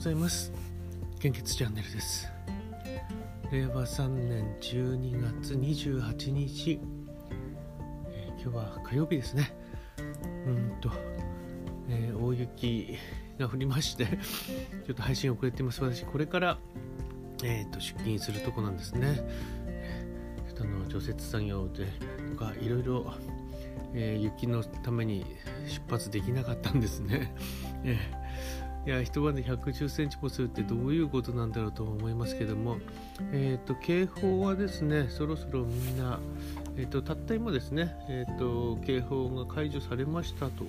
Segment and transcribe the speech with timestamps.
[0.00, 0.50] ございます。
[1.18, 2.26] 献血チャンネルです。
[3.52, 6.80] 令和3年12月28日、
[8.08, 9.54] えー、今日は火曜日ですね。
[10.46, 10.90] うんと、
[11.90, 12.96] えー、大雪
[13.38, 15.84] が降りましてちょっと配信遅れてます。
[15.84, 16.56] 私これから
[17.44, 19.22] えーと、出勤するとこなんですね。
[20.48, 21.88] 人の除雪作業で
[22.30, 23.12] とかいろいろ、
[23.92, 25.26] え、雪のために
[25.66, 27.34] 出発できなかったんですね。
[27.84, 32.78] えー、いや一晩で110センチもするってどういうことなんだろうと思いますけども、
[33.30, 36.18] えーと、警報はですねそろそろみんな、
[36.78, 40.64] えーと、たった今ですね、えーと、警報が解除されましたと、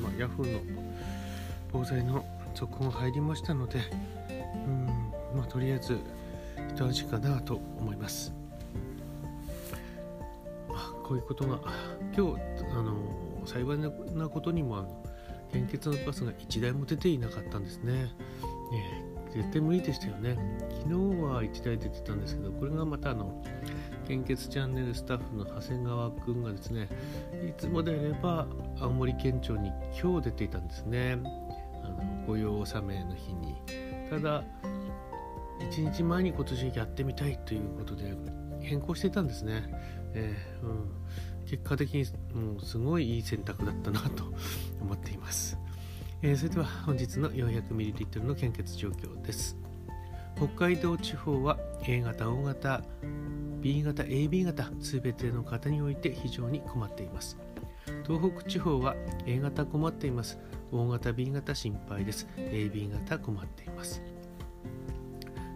[0.00, 0.60] まあ、ヤフーの
[1.72, 2.24] 防災の
[2.54, 3.80] 速報が入りましたので、
[4.30, 4.86] うん
[5.34, 5.98] まあ、とりあえず
[6.72, 8.32] 一味かなと思います。
[10.68, 11.58] まあ、こういうことが
[12.16, 12.94] 今日あの
[13.44, 15.05] 幸いなことにもあの
[15.56, 18.14] 献血のバスが1台も出ていなかったんですね。
[18.74, 20.36] えー、絶対無理でしたよね。
[20.82, 23.42] 昨日は1台出てたんですけど、これがまたあの
[24.06, 26.88] 献血チャンネルスタッフの長谷川くんがですね、
[27.48, 28.46] いつもであれば
[28.78, 31.18] 青森県庁に今日出ていたんですね。
[31.82, 33.54] あの御用納めの日に。
[34.10, 34.44] ただ、
[35.58, 38.14] 1日前に今年やってみたいということで
[38.60, 39.64] 変更していたんですね、
[40.12, 40.90] えー、うん、
[41.46, 44.24] 結果的にもうすごいいい選択だったなと
[44.80, 45.58] 思っています、
[46.22, 49.56] えー、それでは本日の 400ml の献血状況です。
[50.36, 52.82] 北海道地方は A 型 O 型
[53.62, 57.38] B 型 AB 型すべての方において非常に困っています。
[58.06, 60.38] 東北地方は A 型困っています。
[60.72, 62.28] O 型 B 型心配です。
[62.36, 64.02] AB 型困っています。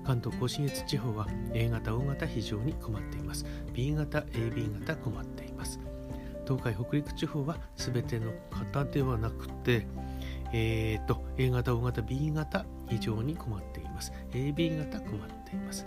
[0.06, 3.44] 関東甲信越地方は A 型 O 型非常に困っています。
[3.74, 5.49] B 型 AB 型困っています。
[6.44, 9.86] 東海北陸地方は全ての方ではなくて
[10.52, 14.12] えーと、A 型 O 型 B 型非常に困っています。
[14.32, 15.86] AB 型困っています。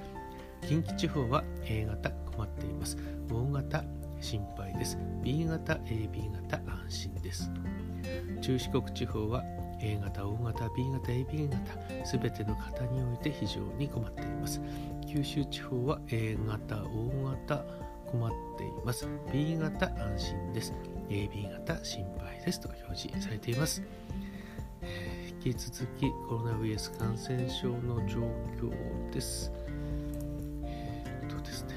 [0.62, 2.98] 近畿地方は A 型困っています。
[3.32, 3.84] O 型
[4.22, 4.98] 心配です。
[5.22, 7.52] B 型 AB 型安心です。
[8.42, 9.44] 中四国地方は
[9.82, 14.62] A 型、O 型、B 型、AB 型、すべての方において非常に困っています。
[15.06, 17.12] 九州地方は A 型、O
[17.48, 17.66] 型、
[18.14, 19.08] 困っています。
[19.32, 20.72] B 型、安心です。
[21.10, 23.82] AB 型、心配ですと表示されています。
[25.44, 28.20] 引き続きコロナウイルス感染症の状
[28.62, 29.52] 況です。
[30.64, 31.74] えー、っとですね。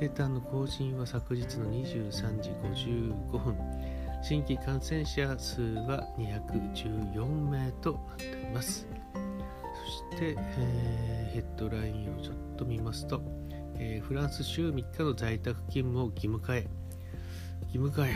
[0.00, 3.56] データの更新は昨日の23時55分。
[4.22, 8.86] 新規感染者数は214名となっています
[10.10, 13.20] そして、えー、ヘッドラインをちょっと見ますと、
[13.76, 16.66] えー、フランス週3日の在宅勤務を義務化へ
[17.64, 18.12] 義務化へ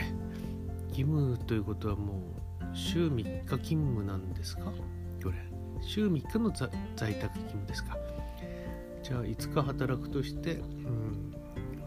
[0.89, 2.13] 義務ということはも
[2.61, 4.71] う週3日勤務なんですか？
[5.23, 5.35] これ。
[5.81, 6.69] 週3日の在
[7.15, 7.97] 宅勤務ですか？
[9.03, 11.33] じゃあ5日働くとして、うん、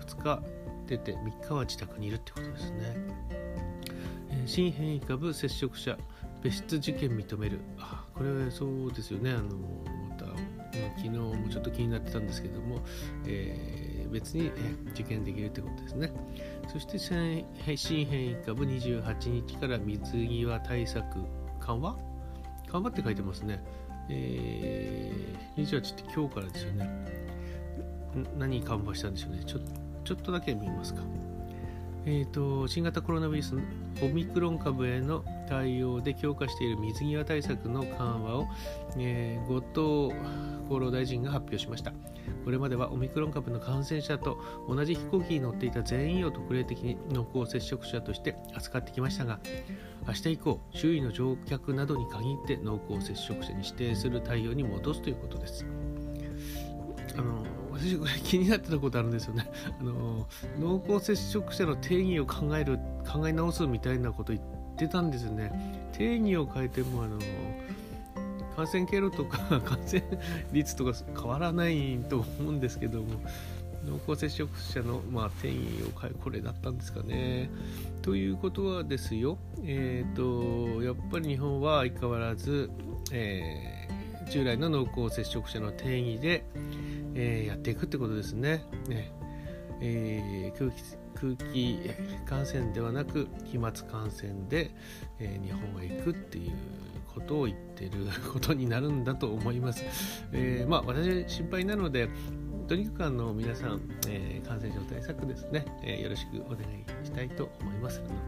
[0.00, 0.42] 2日
[0.86, 2.96] 出て3日は自宅にいるってことですね。
[4.30, 5.96] え新変異株接触者
[6.42, 7.60] 別室受験認める。
[7.78, 9.30] あこれはそうですよね。
[9.30, 9.56] あの
[10.96, 12.80] 昨日もちょっと気になってたんですけども、
[13.26, 14.50] えー、別に、え
[14.90, 16.12] 受験できるってことですね。
[16.72, 21.04] そして新変異株28日から水際対策
[21.60, 21.96] 緩和
[22.68, 23.62] 緩和って書いてますね、
[24.08, 26.88] えー、28って今日からですよね。
[28.38, 29.42] 何緩和したんでしょうね。
[29.44, 29.58] ちょ
[30.04, 31.02] ちょっとだけ見ますか。
[32.04, 33.54] えーと、新型コロナウイルス
[34.02, 38.48] オミクロン株への対応で強化している水際対策の緩和を、
[38.98, 40.20] えー、後藤
[40.66, 41.92] 厚労大臣が発表しました。
[42.44, 49.38] これまではオミクロン株の感染者と同じ飛行機に乗っていた全員を特例的に濃厚接触者として扱ってきましたが
[50.06, 55.66] 明日以降周囲の乗客などに限って濃厚接触者に指定する対応に戻すということです。
[57.16, 57.44] あの
[58.24, 59.48] 気になってたことあるんですよね。
[59.80, 60.26] あの
[60.60, 64.44] 濃厚接触者の定義を考える考え直すみたいなこと言っ
[64.76, 65.90] てたんですよね。
[65.92, 67.18] 定義を変えてもあの
[68.56, 70.02] 感染経路とか 感染
[70.52, 73.06] 率とか変わらないと思うんですけども
[73.84, 77.50] 濃厚接触者の、まあ、定義を変えこれだったんですかね。
[78.02, 82.70] ということはですよ、えーと、やっぱり日本は相変わらず、
[83.10, 86.44] えー、従来の濃厚接触者の定義で、
[87.14, 88.64] えー、やっていくってことですね。
[88.88, 89.12] ね
[89.80, 90.82] えー、空気
[91.14, 91.78] 空気
[92.24, 94.70] 感染ではなく飛沫感染で、
[95.18, 96.52] えー、日本へ行くっていう
[97.12, 97.90] ことを言ってる
[98.32, 99.84] ことになるんだと思います。
[100.32, 102.08] えー、まあ私心配なので
[102.68, 108.02] とにかくあの皆さん、えー、感染症対策ですね、え、よろしくお願いしたいと思います。
[108.04, 108.18] あの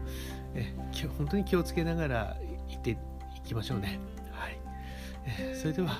[0.53, 2.37] えー、本当に気をつけながら
[2.69, 2.97] いてい
[3.43, 3.99] きましょうね。
[5.53, 5.99] それでは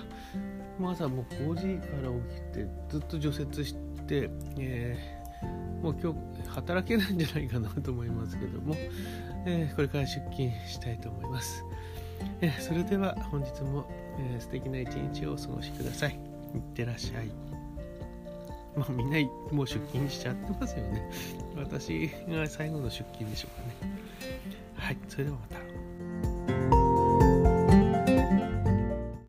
[0.80, 3.75] もう朝もう5時から起きてずっと除雪し
[4.07, 6.13] て、えー、もう今
[6.44, 8.75] 日働けないんじゃないかなと思いますけども、
[9.45, 11.63] えー、これから出勤したいと思います、
[12.42, 13.86] えー、それでは本日も、
[14.19, 16.19] えー、素敵な一日をお過ごしください。
[16.56, 17.27] いってらっしゃい。
[18.75, 19.18] まあみんな
[19.51, 21.10] もう出勤しちゃってますよね。
[21.56, 23.95] 私が最後の出勤でしょうかね。
[24.75, 25.64] はいそれではまた。